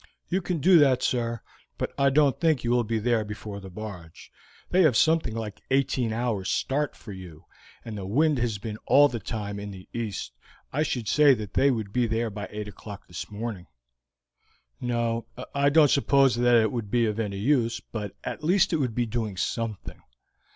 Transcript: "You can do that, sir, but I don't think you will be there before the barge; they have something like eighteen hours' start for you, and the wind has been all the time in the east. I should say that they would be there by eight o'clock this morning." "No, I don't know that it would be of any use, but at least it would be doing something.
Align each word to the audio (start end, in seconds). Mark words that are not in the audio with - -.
"You 0.29 0.41
can 0.41 0.57
do 0.57 0.79
that, 0.79 1.03
sir, 1.03 1.41
but 1.77 1.93
I 1.95 2.09
don't 2.09 2.39
think 2.39 2.63
you 2.63 2.71
will 2.71 2.83
be 2.83 2.97
there 2.97 3.23
before 3.23 3.59
the 3.59 3.69
barge; 3.69 4.31
they 4.71 4.81
have 4.81 4.97
something 4.97 5.35
like 5.35 5.61
eighteen 5.69 6.11
hours' 6.11 6.49
start 6.49 6.95
for 6.95 7.11
you, 7.11 7.45
and 7.85 7.95
the 7.95 8.07
wind 8.07 8.39
has 8.39 8.57
been 8.57 8.79
all 8.87 9.09
the 9.09 9.19
time 9.19 9.59
in 9.59 9.69
the 9.69 9.87
east. 9.93 10.31
I 10.73 10.81
should 10.81 11.07
say 11.07 11.35
that 11.35 11.53
they 11.53 11.69
would 11.69 11.93
be 11.93 12.07
there 12.07 12.31
by 12.31 12.47
eight 12.49 12.67
o'clock 12.67 13.07
this 13.07 13.29
morning." 13.29 13.67
"No, 14.79 15.27
I 15.53 15.69
don't 15.69 15.95
know 16.11 16.27
that 16.27 16.55
it 16.55 16.71
would 16.71 16.89
be 16.89 17.05
of 17.05 17.19
any 17.19 17.37
use, 17.37 17.79
but 17.79 18.15
at 18.23 18.43
least 18.43 18.73
it 18.73 18.77
would 18.77 18.95
be 18.95 19.05
doing 19.05 19.37
something. 19.37 20.01